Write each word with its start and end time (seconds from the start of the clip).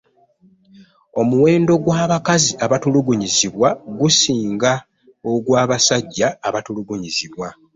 Omuwendo 1.21 1.73
gw'abakazi 1.83 2.51
abatulugunyizibwa 2.65 3.69
gusinga 3.99 4.71
ogw'abasajja 5.31 6.27
abatulugunyizibwa. 6.47 7.47